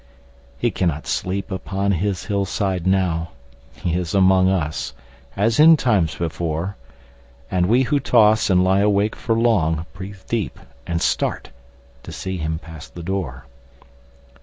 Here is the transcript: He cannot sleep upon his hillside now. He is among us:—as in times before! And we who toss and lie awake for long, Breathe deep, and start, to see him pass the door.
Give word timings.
He 0.57 0.71
cannot 0.71 1.05
sleep 1.05 1.51
upon 1.51 1.91
his 1.91 2.23
hillside 2.25 2.87
now. 2.87 3.33
He 3.75 3.93
is 3.93 4.15
among 4.15 4.49
us:—as 4.49 5.59
in 5.59 5.77
times 5.77 6.15
before! 6.15 6.75
And 7.51 7.67
we 7.67 7.83
who 7.83 7.99
toss 7.99 8.49
and 8.49 8.63
lie 8.63 8.79
awake 8.81 9.15
for 9.15 9.35
long, 9.35 9.85
Breathe 9.93 10.21
deep, 10.27 10.59
and 10.87 11.03
start, 11.03 11.49
to 12.01 12.11
see 12.11 12.37
him 12.37 12.57
pass 12.57 12.87
the 12.89 13.03
door. 13.03 13.45